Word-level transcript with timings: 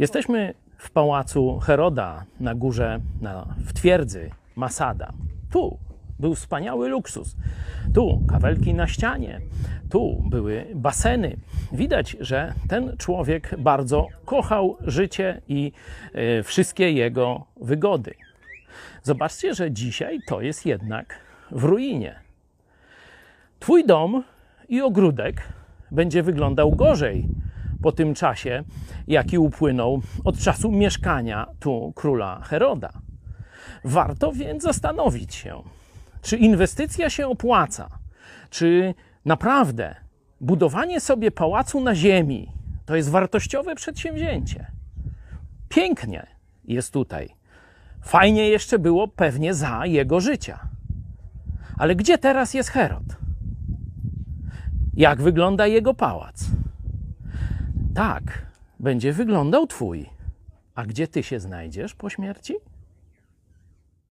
Jesteśmy 0.00 0.54
w 0.76 0.90
pałacu 0.90 1.58
Heroda 1.58 2.24
na 2.40 2.54
górze, 2.54 3.00
na, 3.20 3.54
w 3.58 3.72
twierdzy 3.72 4.30
Masada. 4.56 5.12
Tu 5.50 5.78
był 6.18 6.34
wspaniały 6.34 6.88
luksus. 6.88 7.36
Tu 7.94 8.22
kawelki 8.28 8.74
na 8.74 8.86
ścianie, 8.86 9.40
tu 9.90 10.22
były 10.30 10.66
baseny. 10.74 11.36
Widać, 11.72 12.16
że 12.20 12.54
ten 12.68 12.96
człowiek 12.96 13.54
bardzo 13.58 14.06
kochał 14.24 14.76
życie 14.80 15.40
i 15.48 15.72
e, 16.14 16.42
wszystkie 16.42 16.92
jego 16.92 17.46
wygody. 17.60 18.14
Zobaczcie, 19.02 19.54
że 19.54 19.70
dzisiaj 19.70 20.20
to 20.28 20.40
jest 20.40 20.66
jednak 20.66 21.14
w 21.50 21.64
ruinie. 21.64 22.14
Twój 23.58 23.86
dom 23.86 24.24
i 24.68 24.80
ogródek 24.80 25.42
będzie 25.90 26.22
wyglądał 26.22 26.70
gorzej 26.70 27.28
po 27.82 27.92
tym 27.92 28.14
czasie, 28.14 28.64
jaki 29.08 29.38
upłynął 29.38 30.02
od 30.24 30.38
czasu 30.38 30.72
mieszkania 30.72 31.46
tu 31.60 31.92
króla 31.96 32.40
Heroda. 32.40 32.92
Warto 33.84 34.32
więc 34.32 34.62
zastanowić 34.62 35.34
się, 35.34 35.62
czy 36.22 36.36
inwestycja 36.36 37.10
się 37.10 37.28
opłaca, 37.28 37.88
czy 38.50 38.94
naprawdę 39.24 39.94
budowanie 40.40 41.00
sobie 41.00 41.30
pałacu 41.30 41.80
na 41.80 41.94
ziemi 41.94 42.52
to 42.90 42.96
jest 42.96 43.10
wartościowe 43.10 43.74
przedsięwzięcie. 43.74 44.66
Pięknie 45.68 46.26
jest 46.64 46.92
tutaj. 46.92 47.28
Fajnie 48.02 48.48
jeszcze 48.48 48.78
było 48.78 49.08
pewnie 49.08 49.54
za 49.54 49.86
jego 49.86 50.20
życia. 50.20 50.68
Ale 51.78 51.96
gdzie 51.96 52.18
teraz 52.18 52.54
jest 52.54 52.68
Herod? 52.68 53.02
Jak 54.94 55.22
wygląda 55.22 55.66
jego 55.66 55.94
pałac? 55.94 56.44
Tak 58.00 58.46
będzie 58.78 59.12
wyglądał 59.12 59.66
Twój. 59.66 60.10
A 60.74 60.84
gdzie 60.84 61.08
Ty 61.08 61.22
się 61.22 61.40
znajdziesz 61.40 61.94
po 61.94 62.10
śmierci? 62.10 62.54